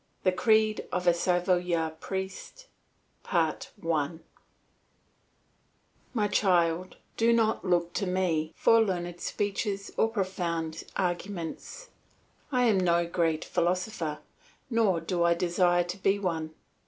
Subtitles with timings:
[0.23, 2.65] THE CREED OF A SAVOYARD PRIEST
[3.31, 3.55] My
[6.31, 11.89] child, do not look to me for learned speeches or profound arguments.
[12.51, 14.21] I am no great philosopher,
[14.71, 16.55] nor do I desire to be one.